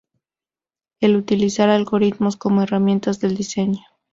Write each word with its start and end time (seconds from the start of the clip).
El 0.99 1.15
utilizar 1.15 1.69
algoritmos 1.69 2.35
como 2.35 2.63
herramientas 2.63 3.19
del 3.19 3.37
diseño. 3.37 3.83